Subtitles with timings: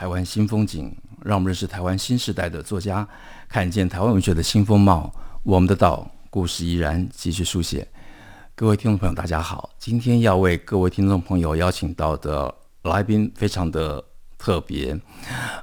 [0.00, 0.90] 台湾新风景，
[1.22, 3.06] 让我们认识台湾新时代的作家，
[3.50, 5.14] 看见台湾文学的新风貌。
[5.42, 7.86] 我们的岛故事依然继续书写。
[8.54, 12.54] 各位听众朋友，大家好，今天要为各位听众朋友邀请到的
[12.84, 14.02] 来宾非常的
[14.38, 14.98] 特别，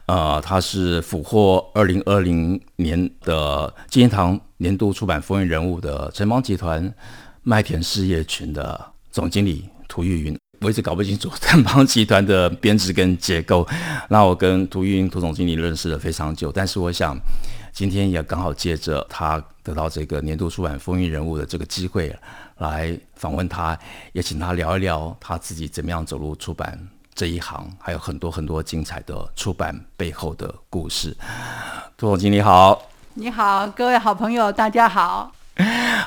[0.05, 6.93] 呃，他是俘获二零二零年的金石堂年度出版风云人物的城邦集团
[7.41, 9.67] 麦田事业群的总经理。
[9.89, 13.67] 涂玉云，我一直搞不清楚城邦集团的编制跟结构。
[14.09, 17.15] 那我跟涂玉云涂总经理认识了非常久，但是我想
[17.71, 22.13] 今天也刚好借着他得到这个年度出版风云人物的这个机会
[22.57, 23.77] 来访问他，
[24.13, 26.79] 也请他聊一聊他自己怎么样走入出版
[27.13, 31.15] 这一行，还有很多很多精彩的出版背后的故事。
[31.97, 32.81] 涂总经理好，
[33.13, 35.31] 你好，各位好朋友，大家好。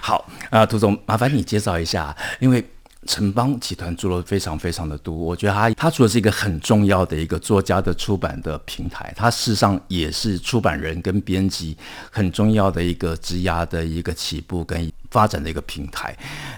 [0.03, 2.69] 好啊，涂总，麻烦你介绍一下，因为。
[3.07, 11.75] 城邦集团做了非常非常的多，我觉得他他除了是一个很重要的一个作家的出版的平台，他事实上也是出版人跟编辑
[12.11, 16.15] 很重要的一个职涯的一个起步跟发展的一个平台。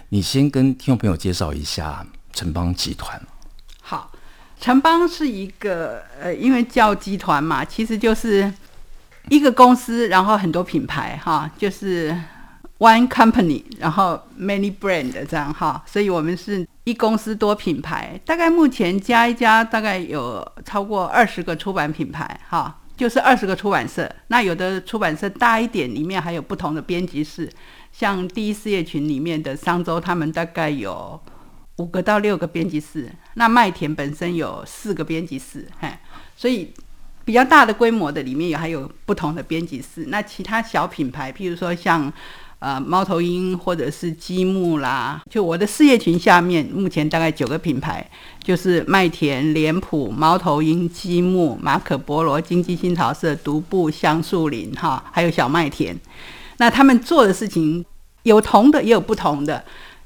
[0.08, 3.22] 你先跟听众朋友介绍一下城邦集团。
[3.80, 4.10] 好，
[4.58, 8.52] 城邦是一个呃，因为叫集团嘛，其实就是
[9.28, 12.18] 一个公司，然后很多品牌哈，就是。
[12.82, 24.12] One company，然后 many brand 这样哈，所以我们是一公司多品牌，大概目前加一加，大概有超过二十个出版品牌哈，就是二十个出版社。
[24.26, 27.48] 那有的出版社大一点，里面还有不同的编辑室，
[27.92, 31.20] 像第一事业群里面的商周，他们大概有
[31.76, 33.08] 五个到六个编辑室。
[33.34, 35.88] 那麦田本身有四个编辑室，嘿，
[36.36, 36.74] 所以
[37.24, 40.06] 比较大的规模的里面有还有不同的编辑室。
[40.08, 42.12] 那其他小品牌，譬如说像。
[42.62, 48.08] 呃，猫头鹰或者是积木啦，就我的事业群下面，目前大概九个品牌，
[48.40, 55.98] 就是麦田、脸谱、猫头鹰、积木、马可波罗、经济新潮社、独步、香树林，哈，还有小麦田。
[56.58, 57.84] 那他们做的事情
[58.22, 59.64] 有同的，也有不同的。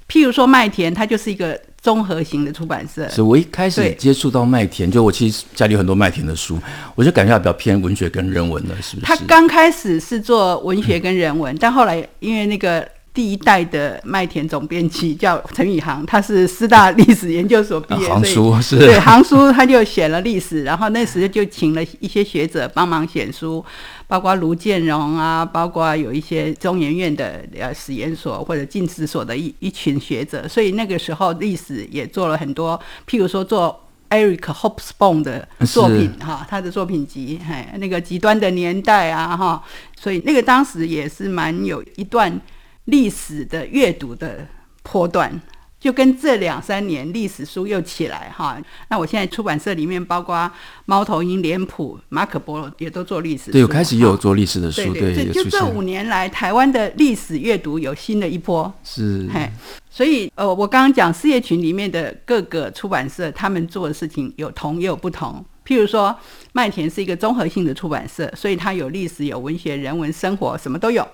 [0.08, 1.60] 譬如说麦田，它就是一个。
[1.86, 6.58] 综合型的出版社，所以我一开始接触到麦田，就我其实家里有很多麦田的书，
[6.97, 9.06] 我就感觉比较偏文学跟人文的，是不是？
[9.06, 12.84] 他刚开始是做文学跟人文，嗯、但后来因为那个。
[13.16, 23.65] 第一代的麦田总编辑叫陈宇航，他是师大历史研究所毕业，行书是对行书，他就写了历史，然后那时就请了一些学者帮忙写书，
[24.06, 32.78] 包括卢建荣啊，包括有一些中研院的呃史研所或者进史所的一一群学者，所以那个时候历史也做了很多，
[33.09, 39.62] 譬如说做 Eric Hobsbawm 的作品哈，他的作品集，嘿，那个极端的年代啊哈，
[39.98, 42.38] 所以那个当时也是蛮有一段。
[42.86, 44.47] 历史的阅读的
[44.82, 45.41] 波段，
[45.78, 48.60] 就跟这两三年历史书又起来哈。
[48.88, 50.50] 那我现在出版社里面，包括
[50.86, 53.52] 猫头鹰、脸谱、马可波罗，也都做历史书。
[53.52, 54.92] 对，有开始也有做历史的书。
[54.92, 58.72] 对，对，就这五年来，台湾的历史阅读有新的一波。
[58.82, 59.50] 是，嘿，
[59.91, 65.44] 所以呃，我刚刚讲事业群里面的各个出版社，他们做的事情有同也有不同。
[65.66, 66.16] 譬如说，
[66.53, 71.04] 麦田是一个综合性的出版社，所以它有历史、有文学、人文、生活，什么都有。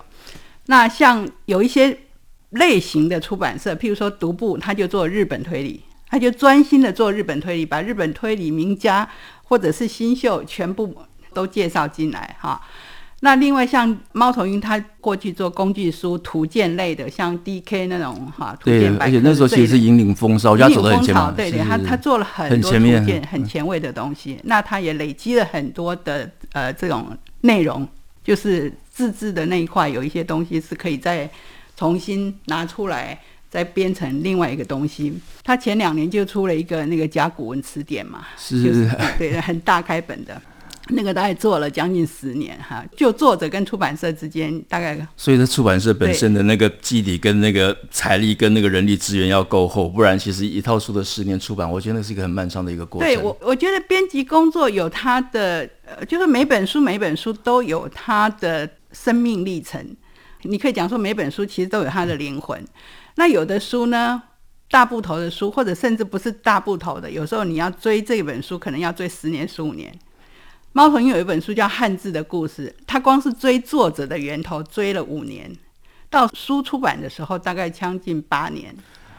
[0.67, 1.97] 那像有一些
[2.51, 9.07] 类型的出版社，譬如说独步，他就做日本推理，他就专心的做日本推理，把日本推理名家
[9.43, 10.95] 或者是新秀全部
[11.33, 12.61] 都介绍进来哈。
[13.21, 24.37] 那另外像猫头鹰，他过去做工具书、图鉴类的，像 DK 那种哈，图鉴百科，而且那时候其实是引领风骚，他走得很前面，对对，他他做了很多图鉴很前卫的东西。
[24.43, 27.87] 那他也累积了很多的呃这种内容，
[28.23, 28.71] 就是。
[28.93, 31.27] 自制的那一块有一些东西是可以再
[31.75, 35.11] 重新拿出来，再编成另外一个东西。
[35.43, 38.87] 他前两年就出了一个那个甲骨文词典嘛，是，就是
[39.17, 40.39] 对，很大开本的。
[40.89, 53.07] 那个大概做了将近十年哈，就作者跟出版社之间大概，所以这出版社本身的那个基底跟那个财力跟那个人力资源要够厚，不然其实一套书的十年出版，我觉得那是一个很漫长的一个过程。
[53.07, 59.95] 对我，我觉得编辑工作有它的，呃，就是每本书每本书都有它的生命历程。
[60.41, 62.61] 你可以讲说每本书其实都有它的灵魂。
[63.15, 64.21] 那有的书呢，
[64.69, 69.89] 大部头的书，或者甚至不是大部头的，有时候你要追这本书，可能要追十年十五年。
[70.75, 75.55] 猫头鹰有一本书叫《汉字的故事》，他光是追作者的源头追了五年，
[76.09, 78.75] 到书出版的时候大概将近八年。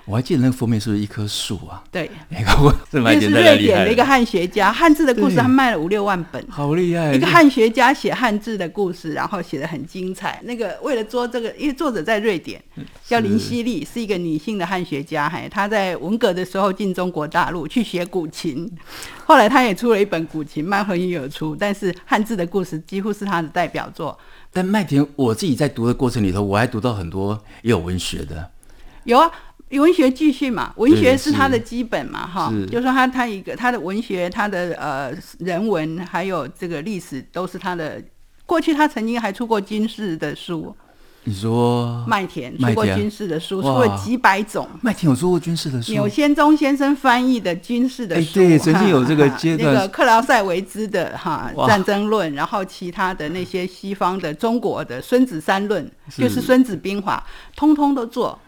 [0.07, 1.83] 我还记得那个封面是不是一棵树啊？
[1.91, 7.15] 对， 那个是瑞典的一个汉学家，汉字的故事他卖了五六万本，好厉害！
[7.15, 10.39] 一个汉学家写汉字的故事，然后写得很精彩。
[10.45, 12.63] 那个为了做这个，因为作者在瑞典，
[13.07, 15.27] 叫林希利，是一个女性的汉学家。
[15.27, 18.71] 嘿，她在文革的时候进中国大陆去学古琴，
[19.25, 24.19] 后来她也出了一本古琴，猫头鹰有出，但是汉字的故事几乎是她的代表作。
[24.53, 28.51] 但麦田，我自己在读的过程里头，我还读到很多也有文学的，
[29.05, 29.31] 有啊。
[29.71, 38.03] 文学继续嘛，文学是他的基本嘛，哈，就是说他他一个他的文学，他的呃人文还有这个历史都是他的。
[38.47, 40.77] 过去他曾经还出过军事的书。
[41.27, 44.69] 你说麦田出过军事的书，出过几百种。
[44.83, 45.93] 麦田有出过军事的书。
[45.93, 49.73] 钮先忠先生翻译的军事的书，欸、对，曾经有这个阶段。
[49.73, 55.83] 那个克劳塞维兹的哈战争论，然后其他的那些西方的、中国的《孙子三论》，
[56.21, 57.27] 就是《孙子兵法》，
[57.59, 58.39] 通通都做。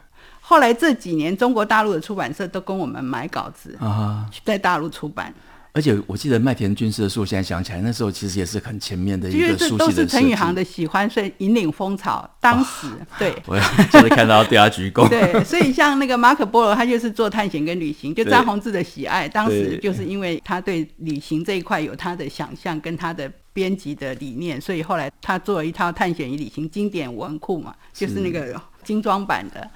[0.48, 5.34] 后来这几年，中国大陆的出版社都跟我们买稿子啊，在大陆出版。
[5.72, 9.68] 而且我记得麦田军事的书，现在想起来，那时候其实也是很前面的一个书系的。
[9.70, 12.26] 这都是陈宇航的喜欢，所以引领风潮。
[12.40, 13.58] 当时、哦、对， 我
[13.90, 15.06] 就是看到对他鞠躬。
[15.10, 18.14] 对，所以像那个马可波罗，他就是做探险跟旅行。
[18.14, 29.68] 就张宏志的喜爱，当时就是因为他对旅行这一块有他的想象跟他的编辑的理念，所以后来他做了一套探险与旅行经典文库嘛，就是那个精装版的。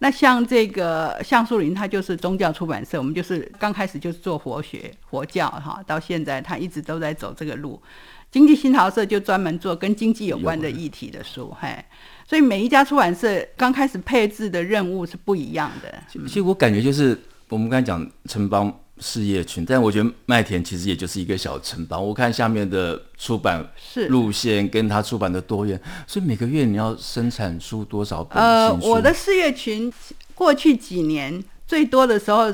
[0.00, 7.80] 那像这个橡树林，它就是宗教出版社，我们就是刚开始就是做佛学、佛教哈，到现在它一直都在走这个路。
[8.30, 11.84] 经济新潮社就专门做跟经济有关的议题的书，嘿，
[12.26, 15.94] 所以每一家出版社刚开始配置的任务是不一样的。
[16.08, 17.18] 其实我感觉就是
[17.48, 18.72] 我们刚才讲城邦。
[19.00, 22.04] 事业群，但我觉得麦田其实也就是一个小城邦。
[22.04, 23.66] 我看下面的出版
[24.08, 28.42] 路线跟他出版的多元，所以每个月你要生产出多少本？
[28.42, 29.92] 呃，我的事业群
[30.34, 32.52] 过去几年最多的时候，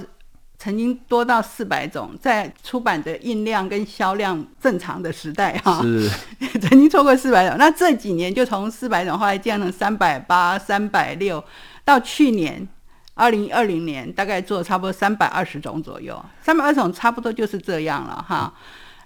[0.58, 6.10] 曾经多到四百种，在出版的印量跟销量正常的时代哈，是
[6.60, 7.56] 曾经超过四百种。
[7.58, 11.42] 那这几年就从四百种后来降了三百八、三百六，
[11.84, 12.68] 到去年。
[13.14, 18.52] 二零二零年大概做差不多三百二十种左右，三百二十种差不多就是这样了哈。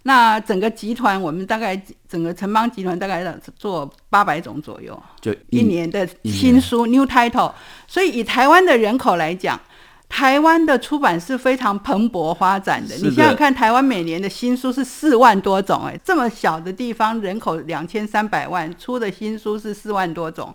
[0.05, 1.79] 那整个集团，我们大概
[2.09, 3.23] 整个城邦集团大概
[3.57, 7.53] 做八百种左右，就一年的新书 new title。
[7.87, 9.61] 所以以台湾的人口来讲，
[10.09, 12.95] 台湾的出版是非常蓬勃发展的。
[12.97, 20.55] 你想想看，台湾每年的新书是四万多种，哎，这么小的地方，人口两千三百万，出的新书是四万多种。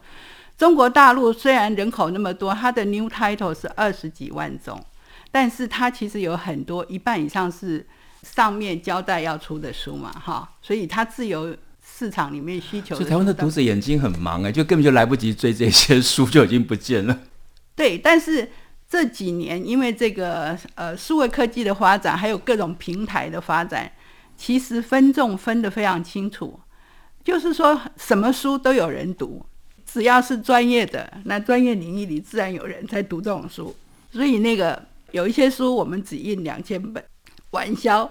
[0.57, 4.79] 中国大陆虽然人口那么多，它的 new title 是二十几万种，
[5.31, 7.85] 但是它其实有很多一半以上是
[8.21, 12.95] 上面交代要出的书嘛，哈，所以它自由市场里面需求。
[12.95, 17.19] 所以台湾的读者眼睛很忙哎，就根本就来不及追这些书，就已经不见了。
[17.75, 18.49] 对，但是
[18.87, 23.91] 这几年因为这个呃数位科技的发展，还有各种平台的发展，
[24.37, 26.59] 其实分众分得非常清楚，
[27.23, 29.43] 就是说什么书都有人读。
[29.85, 33.75] 只要是专业的，那专业领域里自然有人在读这种书。
[34.11, 37.03] 所以那个有一些书，我们只印两千本，
[37.51, 38.09] 完销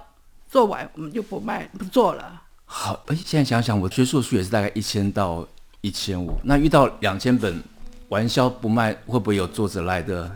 [0.48, 2.42] 做完我们就不卖不做了。
[2.64, 5.46] 好，而且现在想想，我学术书也是大概一千到
[5.80, 6.32] 一千五。
[6.42, 7.62] 那遇到两千本
[8.08, 10.30] 完销不卖，会不会有作者来的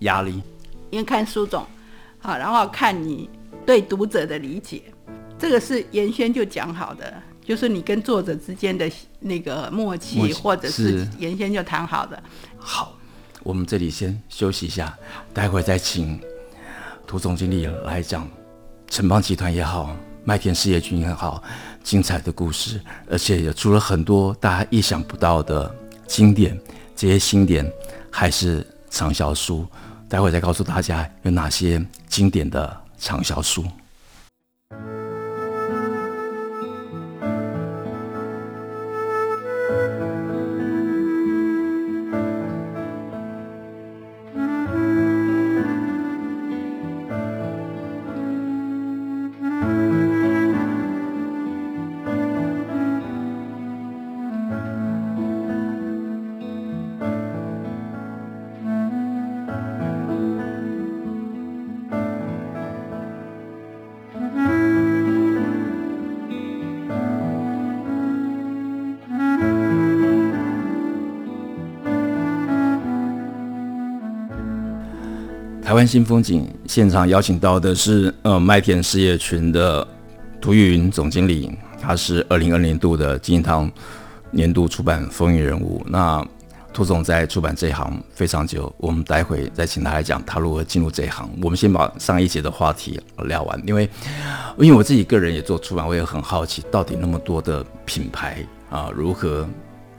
[0.00, 0.42] 压力？
[0.90, 1.66] 因为看书种，
[2.18, 3.28] 好，然后看你
[3.64, 4.82] 对读者的理解，
[5.38, 7.22] 这个是原先就讲好的。
[7.44, 12.22] 就是你跟作者之间的那个默契，默契或者是原先就谈好的。
[12.56, 12.96] 好，
[13.42, 14.96] 我们这里先休息一下，
[15.34, 16.20] 待会再请
[17.06, 18.28] 涂总经理来讲
[18.88, 21.42] 城邦集团也好，麦田事业群也好，
[21.82, 22.80] 精彩的故事，
[23.10, 25.74] 而且也出了很多大家意想不到的
[26.06, 26.58] 经典，
[26.94, 27.70] 这些经典
[28.10, 29.66] 还是畅销书。
[30.08, 33.64] 待会再告诉大家有哪些经典的畅销书。
[75.82, 79.84] 台湾新风景现场邀请到的是呃麦田事业群的
[80.40, 83.68] 涂玉云总经理，他是二零二零度的金银堂
[84.30, 85.84] 年度出版风云人物。
[85.88, 86.24] 那
[86.72, 91.28] 涂总在出版这一行非常久，我们待会再请他来讲他如何进入这一行。
[91.42, 93.90] 我们先把上一节的话题聊完，因为
[94.58, 98.38] 因为我自己个人也做出版，我也很好奇，到底那么多的品牌
[98.70, 99.44] 啊，如何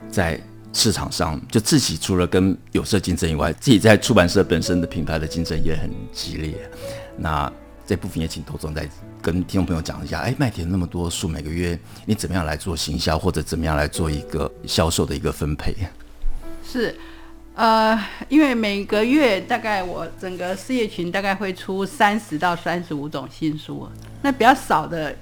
[0.08, 0.40] 在
[0.74, 6.68] 市场上就自己除了跟有色竞争以外，自己在出版社本身的品牌的竞争也很激烈。
[7.16, 7.50] 那
[7.86, 8.88] 这部分也请投总再
[9.22, 15.72] 跟听众朋友讲一下，哎，麦田那么多书，每个月你怎么样来做行销，或者怎么样来做一个销售的一个分配？
[16.66, 16.92] 是，
[17.54, 17.96] 呃，
[18.28, 23.88] 因为每个月大概我整个事业群大概会出三十到三十五种新书，
[24.22, 25.14] 那比较少的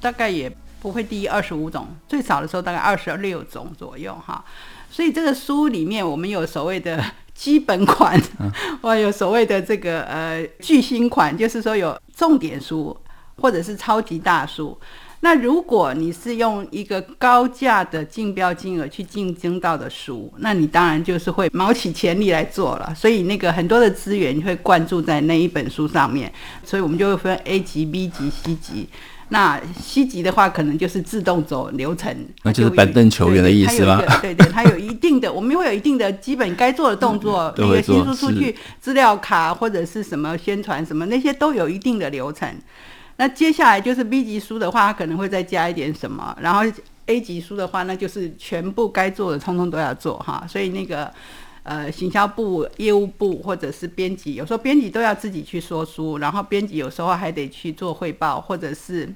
[0.00, 4.44] 大概也不会低于二十五种，最少的时候大概二十六种左右哈。
[4.90, 7.02] 所以这个书里面我们有所谓的
[7.34, 8.20] 基本款，
[8.82, 12.96] 我有所谓的这个呃巨星款，就是说有重点书
[13.36, 14.76] 或者是超级大书。
[15.20, 22.94] 那如果你是用一个高价的竞标金额去竞争到的书，那你当然就是会卯起全力来做了。
[22.94, 26.32] 所以那个很多的资源会灌注在那一本书上面，
[26.64, 28.88] 所以我们就会分 A 级、B 级、C 级。
[29.30, 34.00] 那 C 级的话，可能就是自动走流程，那就是板凳球员的意思吗？
[34.22, 42.48] 对对，它有一定的， 我们会有一定的基本该做的动作，那个新书出去资料卡或者是什么宣传什么那些都有一定的流程。
[43.18, 46.62] 那接下来就是 B 级书的话，它可能会再加一点什么，然后
[47.06, 50.46] A 级书的话，那就是全部该做的通通都要做哈。
[50.48, 51.12] 所以那个
[51.64, 59.12] 呃，行销部、业务部或者是编辑，有时候编辑都要自己去说书，然后编辑有时候还得去做汇报，或者是。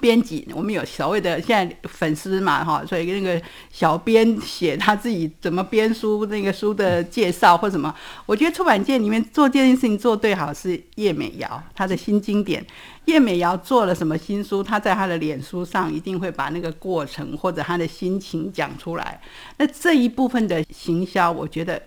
[0.00, 7.94] 编辑，我们有所谓的现在粉丝嘛，哈，所以那个小编写他自己怎么编书，那个书的介绍或什么，
[8.26, 12.64] 我觉得出版界里面做这件事情做最好是叶美瑶，她的新经典，
[13.04, 19.20] 叶美瑶做了什么新书，她在她的脸书上一定会把那个过程或者她的心情讲出来，
[19.58, 21.80] 那这一部分的行销，我觉得。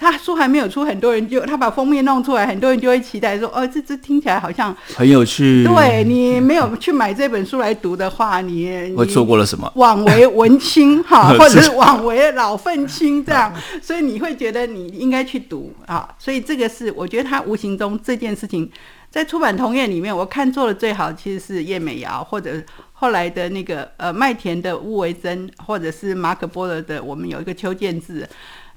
[0.00, 9.70] 他书还没有出，很多人就他把封面弄出来，很多人就会期待说：“哦，这这听起来好像很有趣。”对，你没有去买这本书来读的话，你会错过了什么？
[9.76, 13.52] 枉为文青哈， 或者是枉为老愤青这样，
[13.82, 16.08] 所以你会觉得你应该去读啊。
[16.18, 18.70] 所以这个是我觉得他无形中这件事情
[19.10, 22.52] 在出版同业里面，我看做的最好其实是叶美瑶，或者
[22.92, 28.26] 后来的那个呃麦田的乌维珍，或者是马可波罗的，我们有一个邱建志。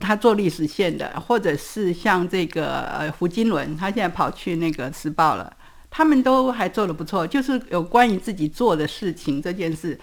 [0.03, 5.51] 他做历史线的，或者是像这个呃胡金伦，他现在跑去那个时报了，
[5.89, 7.25] 他们都还做的不错。
[7.25, 9.97] 就是有关于自己做的事情这件事，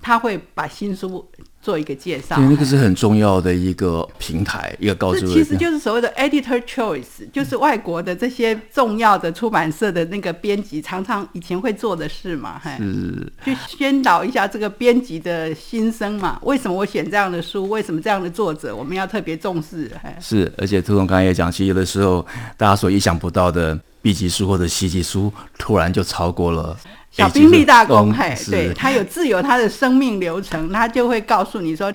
[0.00, 1.24] 他会把新书。
[1.62, 5.26] 做一个介绍，对，那个是很重要的一个平台，一个告诉。
[5.26, 16.38] 其实就是所谓的 editor choice，就是外国的这些重要的出版社的那个编辑常常以前会做的事嘛，嘿，是，去宣导一下这个编辑的心声嘛。
[16.44, 17.68] 为什么我选这样的书？
[17.68, 19.90] 为什么这样的作者我们要特别重视？
[20.02, 22.26] 嘿，是，而且涂总刚才也讲，其实有的时候
[22.56, 26.74] 大家所意想不到的 B 级书或者 C 级书，突然就超过了。
[27.10, 31.92] 小兵立大功，嘿，对，他有自有他的生命流程，他就会告诉你说，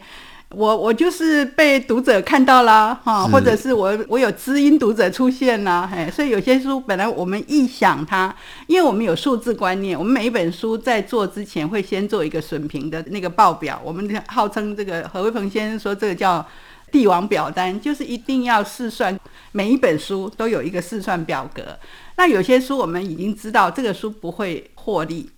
[0.49, 8.33] 我我就是被读者看到了哈，或者是我我有知音读者出现了，嘿，所以有些书本来我们臆想它，
[8.67, 16.45] 因为我们有数字观念，我们每一本书在做之前会先做一个损评的那个报表，我们号称这个何维鹏先生说这个叫
[16.91, 19.17] 帝王表单，就是一定要试算
[19.51, 21.77] 每一本书都有一个试算表格。
[22.17, 25.29] 那有些书我们已经知道这个书不会获利，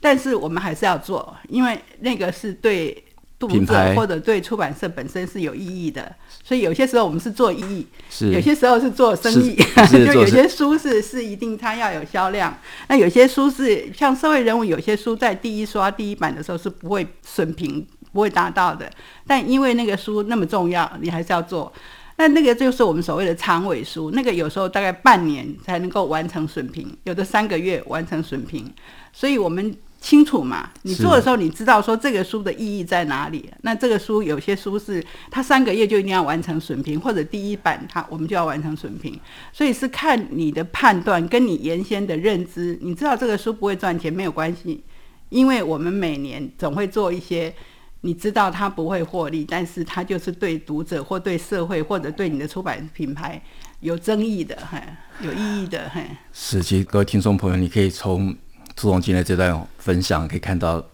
[0.00, 3.04] 但是我们还是要做，因为那个是对
[3.38, 6.12] 读者或者对出版社本身是有意义的。
[6.42, 9.56] 所以有些时候我们是做意义，是有些时候是做生意，
[9.90, 12.56] 就有些书是是一定它要有销量。
[12.88, 18.90] 那有些书是像社会人物，有些书在第一刷第一版的时候是不会损评不会达到的，
[19.26, 21.70] 但因为那个书那么重要，你还是要做。
[22.18, 28.72] 那那个就是我们所谓的长尾书，那个有时候大概半年才能够完成损评，有的三个月完成损评，
[29.12, 30.70] 所以我们清楚嘛。
[30.84, 33.50] 你做的时候，你知道说这个书的意义在哪里。
[33.60, 39.20] 那这个书有些书是它三个月就一定要完成损评，或者第一版它我们就要完成损评，
[39.52, 42.78] 所以是看你的判断跟你原先的认知。
[42.80, 44.82] 你知道这个书不会赚钱没有关系，
[45.28, 47.54] 因为我们每年总会做一些。
[48.02, 53.42] 你知道他不会获利，但是他就是对读者或对社会或者对你的出版品牌
[53.80, 54.80] 有争议的，嘿，
[55.20, 56.04] 有意义的，嘿。
[56.32, 58.36] 是，其实各位听众朋友，你可以从
[58.76, 60.84] 朱总今天这段分享可以看到，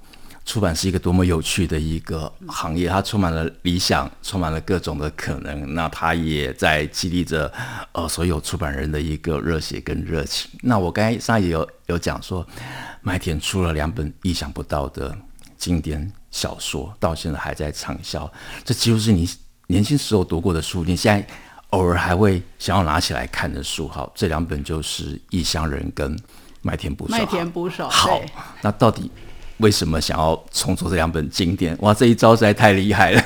[0.47, 5.75] 出版是一个多么有趣的一个行业，它充满了理想，充满了各种的可能。
[5.75, 7.52] 那它也在激励着
[7.92, 10.50] 呃所有出版人的一个热血跟热情。
[10.62, 12.47] 那我刚才上也有有讲说，
[13.02, 15.14] 麦田出了两本意想不到的。
[15.59, 18.28] 经典小说，到现在还在畅销。
[18.64, 19.28] 这几乎是你
[19.68, 21.24] 年轻时候读过的书，你现在
[21.70, 23.86] 偶尔还会想要拿起来看的书。
[23.86, 26.16] 好，这两本就是《异乡人》跟
[26.62, 27.14] 《麦田捕手》。
[27.18, 27.88] 麦田捕手。
[27.88, 28.20] 好，
[28.62, 29.10] 那到底
[29.58, 31.76] 为什么想要重做这两本经典？
[31.80, 33.24] 哇，这一招实在太厉害了。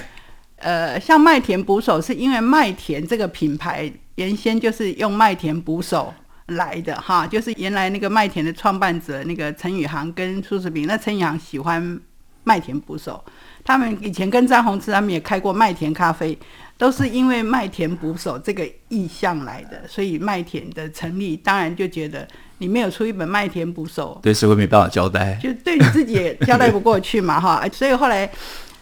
[0.56, 6.12] 呃，像麦田捕手，是因为麦田这个品牌原先就是用麦田捕手
[6.46, 12.00] 来的哈，就是原来那个麦田的创办者那个陈宇航跟苏世平，那陈宇航喜欢
[12.46, 13.22] 麦田捕手，
[13.64, 16.38] 他们以前跟张宏志他们也开过麦田咖啡，
[16.78, 22.26] 都是因为麦田捕手这个意向来的，所以麦田的成立，当然就觉得
[22.58, 28.30] 你没有出一本麦田捕手，对社会没办法交代，就对你自己也交代不过去嘛哈， 所以后来。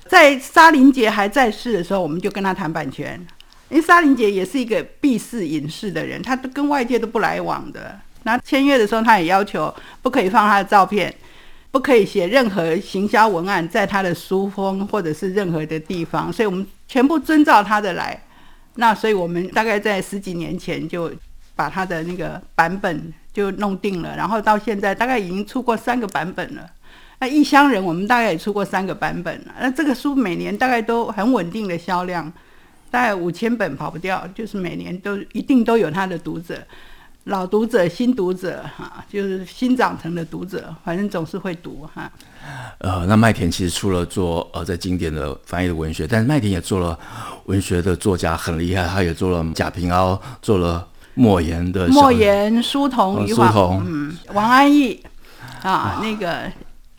[0.06, 3.18] 在沙林杰还在世的时候，我们就跟他谈版权，
[3.70, 7.98] 因为沙林杰也是一个闭世隐世的人，他都跟外界都不来往的。
[8.24, 11.12] 那签约的时候，他也要求不可以放他的照片，
[11.74, 18.16] 不可以写任何行销文案在他的书封或者是任何的地方，所以我们全部遵照他的来。
[18.76, 21.10] 那所以我们大概在十几年前就
[21.56, 26.64] 把他的那个版本就弄定了，然后到现在大概已经出过三个版本了。
[27.18, 29.54] 那异乡人，我们大概也出过三个版本了。
[29.60, 32.32] 那这个书每年大概都很稳定的销量，
[32.88, 36.56] 大概五千本跑不掉，就是每年都一定都有他的读者，
[37.24, 42.10] 老读者、新读者哈，就是新长成的读者，反正总是会读哈。
[42.78, 46.98] 呃，那麦田其实除了做呃在经典的翻译的文学，但是麦田也做了
[47.46, 55.02] 文学的作家很厉害，他也做了贾平凹，做了莫言的莫言、书童、书童，嗯，王安忆
[55.62, 56.52] 啊，啊那个。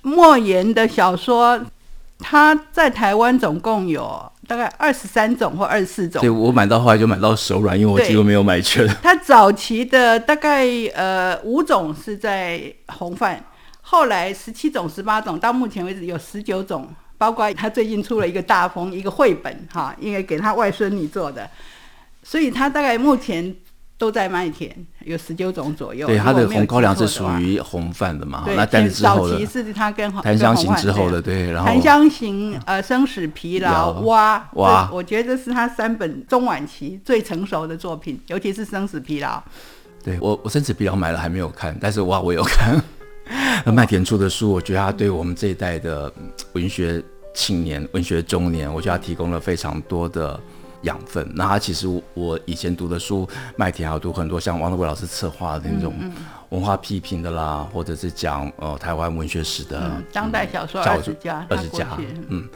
[0.08, 1.60] 莫言的小说，
[2.20, 6.22] 他在台湾总共有大概二十三种或二十四种。
[6.22, 8.88] 对，我买到后来就买到手软，因为我几乎没有买全。
[9.02, 13.44] 他早期的大概呃五种是在红饭，
[13.82, 21.50] 后来十七种、十八种，到目前为止有十九种，包括他最近出了一个大风，一个绘本哈，因为给他外孙女做的，
[22.24, 23.56] 所以他大概目前。
[23.98, 24.70] 都在麦田，
[25.06, 26.06] 有十九种左右。
[26.06, 28.44] 对，他的红高粱是属于红范的嘛？
[28.46, 39.38] 对，那但是之后的早期是他跟《檀香型》之后的，对，然后《檀香型》呃，《生死疲劳》哇哇，我觉得这是他三本中晚期最成熟的作品，尤其是《生死疲劳》。
[40.04, 42.82] 对我，我《生死疲劳》买了还没有看，但是哇，我有看。
[43.66, 46.12] 那 麦田出的书，我觉得他对我们这一代的
[46.52, 47.02] 文学
[47.34, 50.38] 青年、文学中年，我觉得他提供了非常多的。
[50.86, 51.30] 养分。
[51.36, 55.94] 那他其实我以前读的书，麦田还有读很多像王德伟老师策划的那种
[56.50, 61.86] 文化批评的啦，或者是讲呃台湾文学史的、嗯、当代小说二十家，二十家。
[62.30, 62.48] 嗯，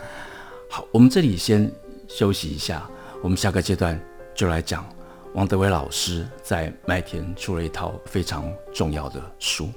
[0.70, 1.70] 好，我们这里先
[2.08, 2.90] 休息一下，
[3.22, 4.00] 我们下个阶段
[4.34, 4.86] 就来讲
[5.34, 9.70] 王德伟老师在麦田出了一套非常重要的书。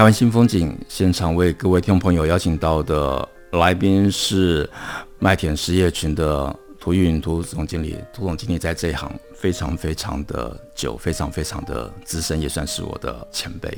[0.00, 4.66] 台湾新风景现场为各位听众朋友邀请到的来宾是
[5.18, 7.98] 麦田实业群的涂玉云涂总经理。
[8.10, 13.70] 涂总经理在这一行非常非常的久，非常非常的资深，也算是我的前辈。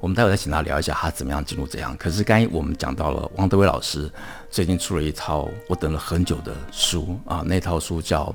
[0.00, 1.94] 我们待会再请他聊一下他怎么样进入这行。
[1.98, 4.10] 可是刚才我们讲到了王德威老师
[4.48, 8.34] 最近出了一套我等了很久的书啊，那套书叫。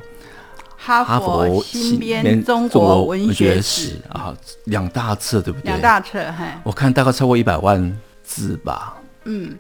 [0.86, 5.72] 哈佛新编中国文学史啊，两大册对不对？
[5.72, 8.98] 两大册，嘿，我看大概超过一百万字吧。
[9.24, 9.58] 嗯，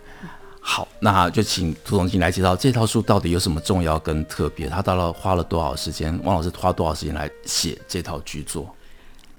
[0.60, 6.20] 好，那就请涂总经来介绍这套书到底有什么重要跟特别，他到了花了多少时间？
[6.26, 8.76] 王老师花多少时间来写这套巨作？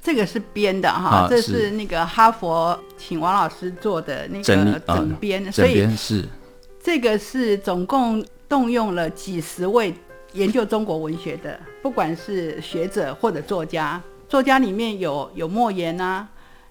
[0.02, 6.26] 这个是编的哈，啊、这是那个哈佛请王老师做的那个整编，所以是
[6.82, 9.94] 这个是总共动用了几十位。
[10.32, 16.26] 研究中国文学的，不管是学者或者作家，作家里面有有莫言啊，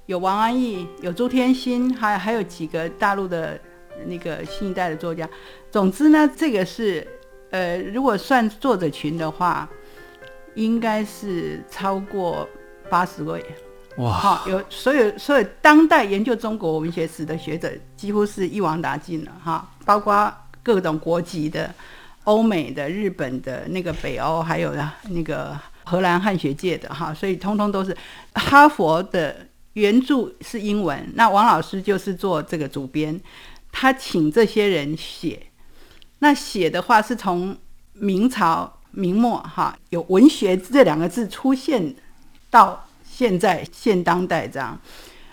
[0.07, 3.59] 有王安忆，有朱天心，还还有几个大陆的
[4.07, 5.29] 那个新一代的作家。
[5.69, 7.07] 总之呢，这个是
[7.51, 9.69] 呃，如果算作者群的话，
[10.55, 12.49] 应该是超过
[12.89, 13.45] 八十位。
[13.97, 14.09] 哇！
[14.09, 21.71] 好，有所有所有当代研究中国文学史的学者，几乎是一网打尽了哈，包括各种国籍的，
[22.23, 24.73] 欧美的、日本的、那个北欧，还有
[25.09, 27.95] 那个荷兰汉学界的哈，所以通通都是
[28.33, 31.11] 哈佛的原著是英文。
[31.15, 33.19] 那王老师就是做这个主编，
[33.71, 35.47] 他请这些人写。
[36.19, 37.57] 那写的话是从
[37.93, 41.93] 明朝明末哈有文学这两个字出现
[42.49, 44.79] 到现在现当代这样，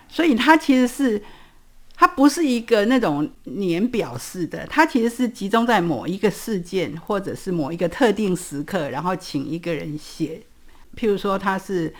[0.08, 1.22] 所以他其实是。
[2.00, 10.40] 它不是一个那种年表式的，它其实是集中在某一个事件或者是某一个特定时刻，然后请一个人写。
[10.96, 11.92] 譬如说，他是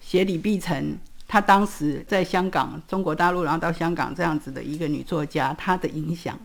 [0.00, 6.38] 写李碧城，他当时在香港、中国大陆，然后到香港这样子的一个女作家，她的影响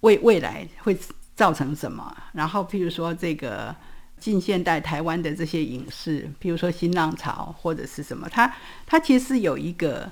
[0.00, 0.98] 为未来会
[1.36, 2.12] 造成什么？
[2.32, 3.72] 然后，譬如说这个
[4.18, 8.52] 近现代台湾的这些影视，譬如说新浪潮或者是什么，它
[8.84, 10.10] 它其实是有一个。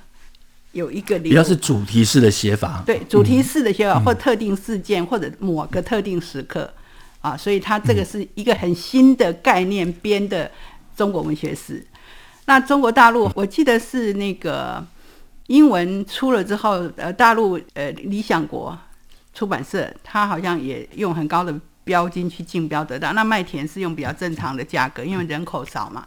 [0.73, 6.73] 有一个比较是主题式的写法，对，主题式的写法，或特定事件，或者某个特定时刻，
[7.21, 10.49] 啊，所以它这个是一个很新的概念编的
[10.97, 11.85] 中国文学史。
[12.47, 14.85] 那中国大陆，我记得是那个
[15.49, 18.79] 英文出了之后，呃，大陆呃理想国
[19.35, 21.53] 出版社，它好像也用很高的
[21.83, 23.13] 标金去竞标得到。
[23.13, 26.07] 那麦田是用比较正常的价格，因为人口少嘛，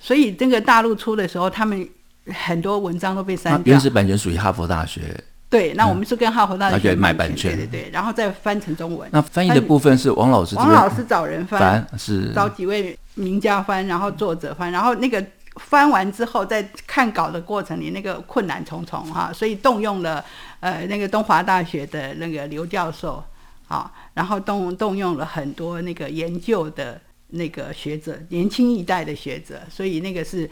[0.00, 1.88] 所以这个大陆出的时候，他们。
[2.32, 3.72] 很多文章都被删掉。
[3.72, 5.02] 原始版权属于哈佛大学。
[5.48, 9.10] 对，那我们是跟哈佛大学买版权，对对对，然后再翻成中文。
[9.12, 15.20] 那翻译的部分是王老师，王老师找人翻，翻是找几位名家翻，然后作者翻，然后那个
[15.56, 20.24] 翻完之后，在看稿的过程里，那个困难重重哈，所以动用了
[20.60, 23.20] 呃那个东华大学的那个刘教授
[23.66, 30.48] 啊，然后动动用了很多那个研究的那个学者，年轻一代的学者，所以那个是。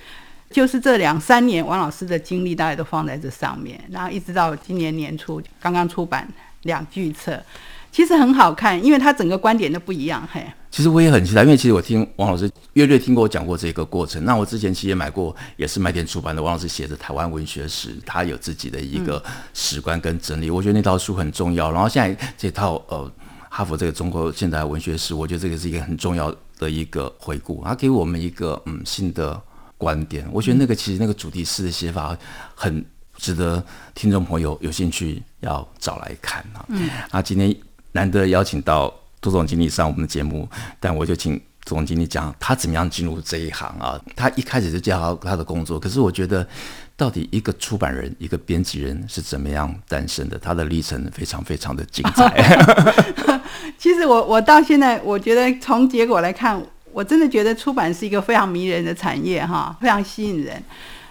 [0.50, 6.26] 就是这两三年，王老师的精力大概都放在这上面，然后一直到今年年初刚刚出版
[6.62, 7.38] 两巨册，
[7.92, 10.26] 其实很好看，因为他整个观点都不一样。
[10.32, 14.24] 嘿，其实我也很期待，因为其实我听王老师约略听过我讲过这个过程。
[14.24, 21.70] 那我之前其实也买过，也是麦田出版的王老师写的《台湾文学史》，他有自己的一个史观跟整理，我觉得那套书很重要。
[21.70, 23.10] 然后现在这套呃
[23.50, 29.38] 哈佛这个中国现代文学史，我觉得这个是一个很重要的一个回顾，它给我们一个嗯新的。
[29.78, 32.14] 观点，我觉得那个其实那个主题式的写法
[32.54, 32.84] 很
[33.16, 33.64] 值得
[33.94, 36.66] 听众朋友有兴趣要找来看啊。
[36.68, 37.54] 嗯，啊今天
[37.92, 40.48] 难得邀请到杜总经理上我们的节目，
[40.80, 44.00] 但我就请总经理讲他怎么样进入这一行啊。
[44.16, 46.46] 他一开始就介绍他的工作，可是我觉得
[46.96, 50.36] 到底一个出版人、一个编辑人是怎么样诞生的？
[50.38, 52.28] 他的历程非常非常的精彩。
[53.78, 56.60] 其实我我到现在，我觉得从结果来看。
[56.92, 60.62] 我真的觉得出版是一个非常迷人的产业，哈，非常吸引人。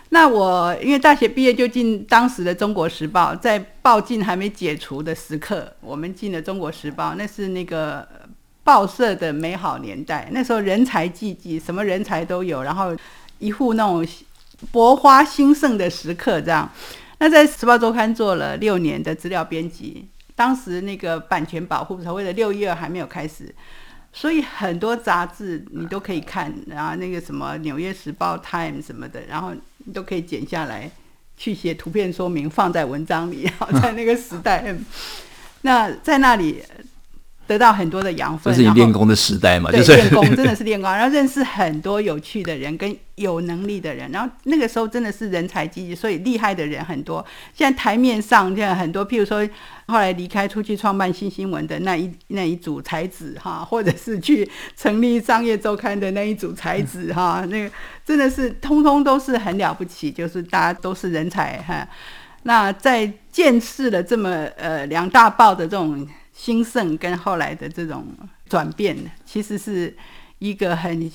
[0.09, 8.07] 那我因为大学毕业就进当时的《中国时报》，在报禁还没解除的时刻，我们进了《中国时报》，那是那个
[8.63, 10.29] 报社的美好年代。
[10.31, 12.95] 那时候人才济济，什么人才都有，然后
[13.39, 14.07] 一副那种
[14.71, 16.69] 百花兴盛的时刻，这样。
[17.19, 23.53] 那在《时报周刊》做了六年的资料编辑，当时那个版权保护所谓的六一二还没有开始。
[24.19, 29.53] 所以很多杂志你都可以看，然后那个什么《纽约时报》、《Time》什么的，然后
[29.85, 30.89] 你都可以剪下来，
[31.37, 33.43] 去写图片说明，放在文章里。
[33.43, 34.75] 然后在那个时代，
[35.61, 36.63] 那在那里。
[37.47, 39.71] 得到很多的养分，这是你练功的时代嘛？
[39.71, 47.25] 对，就是练功 真的是练功，然后认识很多有趣的人跟有能力的人，然后那个时候真的是人才济济，所以厉害的人很多。
[47.53, 49.47] 现在台面上现在很多，譬如说
[49.87, 57.71] 后来离开出去创办新新闻的那一那一组才子哈，或者是去成立商业周刊的那一组才子哈，那个
[58.05, 61.87] 真的是通通都是很了不起，就是大家都是人才哈。
[62.43, 66.05] 那在见识了这么呃两大报的这种。
[66.37, 68.05] 兴盛跟后来的这种
[68.47, 68.95] 转变，
[69.25, 69.97] 其实是
[70.37, 71.11] 一个很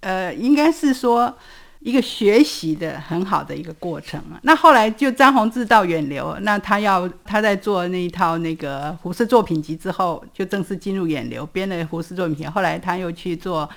[0.00, 1.32] 呃，应该是说
[1.78, 4.20] 一个学习的很好的一个过程。
[4.42, 12.44] 那后来就张宏志到远流，那他要他在做那一套那个胡适作品集之后，就正式进入远流编了胡适作品集。
[12.44, 13.70] 后来他又去做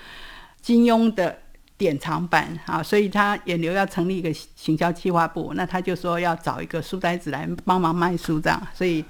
[0.61, 1.37] 金庸的
[1.77, 9.05] 典藏版啊，所以他远流要成立一个行销企划部，那他就说要找一个书呆子来帮忙卖书这样，所以。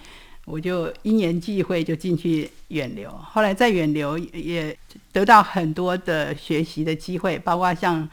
[0.46, 4.76] 我就因缘际会就进去远流，后来在远流也
[5.12, 8.10] 得到很多的学习的机会，包括像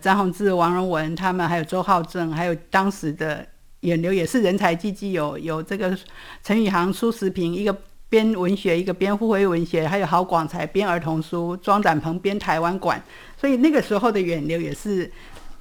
[0.00, 3.46] 张宏志、王荣文他们，还有周浩正，还有当时的
[3.80, 5.96] 远流也是人才济济，有有这个
[6.42, 7.76] 陈宇航、苏时平，一个
[8.08, 13.00] 编文学，一个编互惠文学，还有郝广才编儿童书，庄展鹏编台湾馆，
[13.38, 15.08] 所以那个时候的远流也是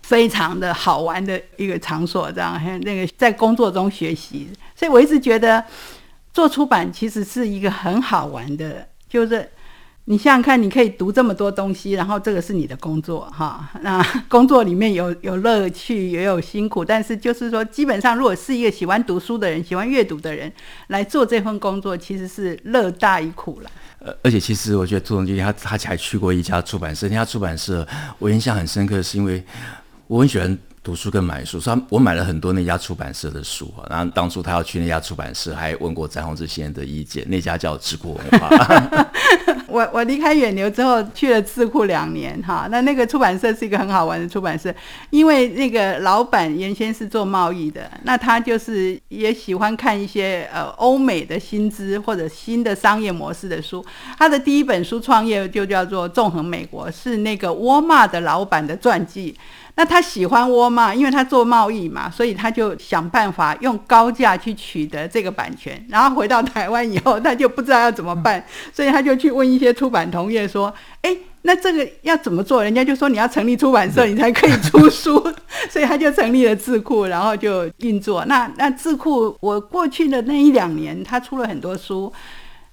[0.04, 5.62] 非常的好玩的一个场所，这样那个在工作中学习，所以我一直觉得。
[6.36, 9.50] 做出版其实是一个很好玩的，就是。
[10.08, 13.68] 你想想看，你可以读这么多东西，然后这个是你的工作，哈。
[13.82, 20.54] 那工作里面有有乐趣，也有辛苦，但是就是说，基本上如果是一个喜欢读书的人、喜欢阅读的人
[20.90, 23.72] 来做这份工作，其实是乐大于苦了。
[23.98, 27.88] 呃，而且其实我觉得朱总经理他他还去过一家出版社，那家出版社
[28.20, 29.44] 我印象很深刻，是因为
[30.06, 30.56] 我很喜欢。
[30.86, 33.74] 读书跟买书，所以我买了很多那家出版社的书。
[33.90, 37.28] 然后当初他要去那家出版社，还问过詹宏志先生的意见。
[37.28, 38.50] 那家叫直播文化。
[39.76, 44.74] 我我离开远流之后去了智库两年，哈，那那个出版社是一个很好玩的出版社，
[45.10, 53.86] 因为那个老板原先是做贸易的，那他就是也喜欢看一些呃欧美的新知或者新的商业模式的书。
[54.18, 59.36] 他的第一本书创业就叫做《纵横美国》，是那个沃尔玛的老板的传记。
[59.78, 65.86] 那他喜欢沃尔玛，因为他做贸易嘛，所以他就想办法用高价去取得这个版权。
[65.90, 70.74] 然后回到台湾以后，他就不知道要怎么办，所以他就去问一些出版同业说
[71.04, 75.22] ：“诶，那这个要怎么做？”人家就说：“你要成立出版社，你才可以出书。”
[75.70, 78.24] 所以他就成立了智库，然后就运作。
[78.26, 82.12] 那那智库，我过去的那一两年，他出了很多书。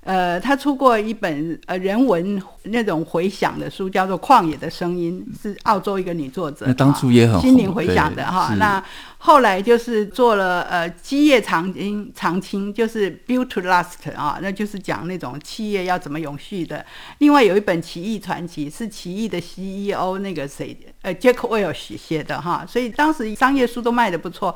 [0.05, 6.67] 呃，他出过一本呃人文那种回响的书，叫做《旷野的声音》，是澳洲一个女作者。
[6.67, 8.53] 那当初也很心灵回响的哈。
[8.57, 8.83] 那
[9.19, 16.85] 后来就是做了呃《基业长青长青》，就是 Built to Last 啊，那就是讲那种企业要怎么永续的。
[17.19, 22.67] 另外有一本《奇异传奇》，是奇异的 CEO 那个谁呃 Jack Welch 写的哈。
[22.69, 24.53] 所以当时商业书都卖的不错。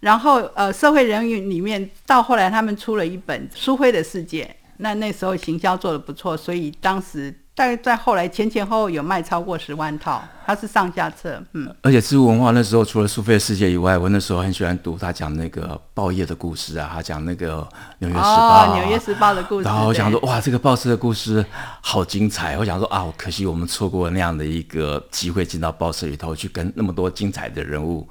[0.00, 4.42] 然后呃社会人员里面，到后来他们出了一本《书辉的世界》。
[4.78, 11.74] 那那时候行销做的不错，所以当时大概在后来前前后后有卖超过十万套，它是上下册，嗯。
[11.82, 19.64] 而且知乎文化那时候除了苏菲的世界以外，我那时候很喜欢读他讲那个报业的故事啊，他讲那个纽约时报，哦，纽约时报的故事。
[19.64, 21.44] 然后我想说，哇，这个报社的故事
[21.80, 22.56] 好精彩。
[22.56, 28.08] 我想说啊，可惜我们错过那样的一个机会，进到报社里头去跟那么多精彩的人物，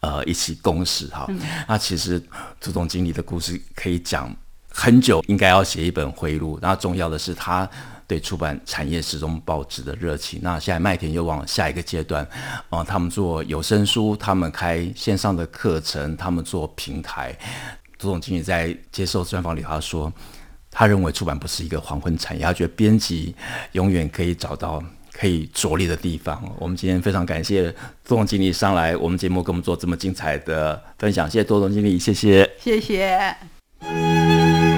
[0.00, 1.26] 呃，一起共事哈。
[1.28, 2.22] 嗯、那其实
[2.58, 4.34] 朱总经理的故事可以讲。
[4.76, 7.68] 很久应该要写一本回忆录，然后重要的是他
[8.06, 10.38] 对出版产业始终抱持的热情。
[10.42, 12.24] 那现在麦田又往下一个阶段，
[12.68, 17.36] 啊、他们做有声书，他们开线上的课程，他们做平台。
[17.98, 20.12] 朱总经理在接受专访里他说，
[20.70, 23.34] 他认为出版不是一个黄昏产业，他觉得编辑
[23.72, 26.40] 永远可以找到可以着力的地方。
[26.58, 27.72] 我们今天非常感谢
[28.04, 33.55] 朱总经理上来我们节目，跟我们做这么精彩的分享，谢谢朱总经理，谢谢，谢谢。
[33.88, 34.75] 来